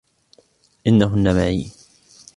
[0.87, 1.71] إنّهنّ معي.